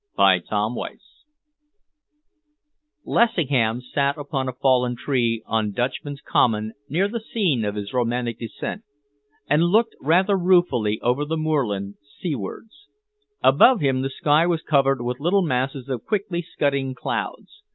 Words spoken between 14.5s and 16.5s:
covered with little masses of quickly